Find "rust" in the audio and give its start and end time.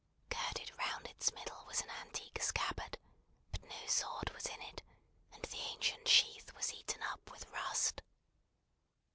7.51-8.01